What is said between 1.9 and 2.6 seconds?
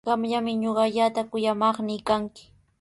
kanki.